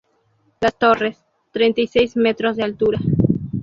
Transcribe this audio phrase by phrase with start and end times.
[0.61, 2.99] Las torres, treinta y seis metros de altura.